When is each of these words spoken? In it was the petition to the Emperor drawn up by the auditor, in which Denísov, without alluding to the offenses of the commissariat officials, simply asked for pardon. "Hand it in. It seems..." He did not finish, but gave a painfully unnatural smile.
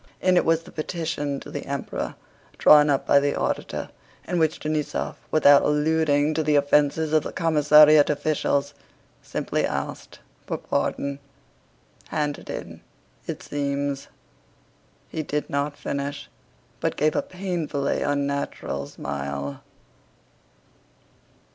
In 0.19 0.35
it 0.35 0.45
was 0.45 0.63
the 0.63 0.71
petition 0.71 1.39
to 1.41 1.51
the 1.51 1.67
Emperor 1.67 2.15
drawn 2.57 2.89
up 2.89 3.05
by 3.05 3.19
the 3.19 3.35
auditor, 3.35 3.89
in 4.27 4.39
which 4.39 4.59
Denísov, 4.59 5.13
without 5.29 5.61
alluding 5.61 6.33
to 6.33 6.41
the 6.41 6.55
offenses 6.55 7.13
of 7.13 7.21
the 7.21 7.31
commissariat 7.31 8.09
officials, 8.09 8.73
simply 9.21 9.63
asked 9.63 10.17
for 10.47 10.57
pardon. 10.57 11.19
"Hand 12.07 12.39
it 12.39 12.49
in. 12.49 12.81
It 13.27 13.43
seems..." 13.43 14.07
He 15.09 15.21
did 15.21 15.51
not 15.51 15.77
finish, 15.77 16.31
but 16.79 16.97
gave 16.97 17.15
a 17.15 17.21
painfully 17.21 18.01
unnatural 18.01 18.87
smile. 18.87 19.61